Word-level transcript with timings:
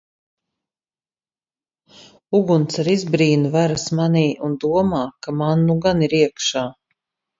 Uguns 2.39 2.81
ar 2.83 2.89
izbrīnu 2.95 3.53
veras 3.57 3.85
manī 4.01 4.25
un 4.49 4.57
domā, 4.65 5.03
ka 5.27 5.37
man 5.43 5.65
nu 5.69 5.77
gan 5.85 6.03
ir 6.09 6.17
iekšā. 6.23 6.65